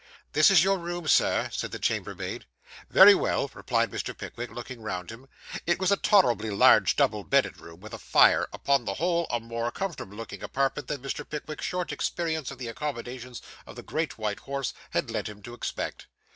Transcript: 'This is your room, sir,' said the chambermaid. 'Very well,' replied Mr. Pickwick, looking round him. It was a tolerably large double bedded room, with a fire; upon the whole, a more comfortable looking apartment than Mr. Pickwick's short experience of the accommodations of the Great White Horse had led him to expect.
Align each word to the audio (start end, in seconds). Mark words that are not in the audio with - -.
'This 0.33 0.49
is 0.49 0.63
your 0.63 0.79
room, 0.79 1.07
sir,' 1.07 1.47
said 1.51 1.71
the 1.71 1.77
chambermaid. 1.77 2.47
'Very 2.89 3.13
well,' 3.13 3.51
replied 3.53 3.91
Mr. 3.91 4.17
Pickwick, 4.17 4.49
looking 4.49 4.81
round 4.81 5.11
him. 5.11 5.27
It 5.67 5.77
was 5.79 5.91
a 5.91 5.95
tolerably 5.95 6.49
large 6.49 6.95
double 6.95 7.23
bedded 7.23 7.59
room, 7.59 7.81
with 7.81 7.93
a 7.93 7.99
fire; 7.99 8.47
upon 8.51 8.85
the 8.85 8.95
whole, 8.95 9.27
a 9.29 9.39
more 9.39 9.71
comfortable 9.71 10.17
looking 10.17 10.41
apartment 10.41 10.87
than 10.87 11.03
Mr. 11.03 11.23
Pickwick's 11.29 11.65
short 11.67 11.91
experience 11.91 12.49
of 12.49 12.57
the 12.57 12.67
accommodations 12.67 13.43
of 13.67 13.75
the 13.75 13.83
Great 13.83 14.17
White 14.17 14.39
Horse 14.39 14.73
had 14.89 15.11
led 15.11 15.29
him 15.29 15.43
to 15.43 15.53
expect. 15.53 16.07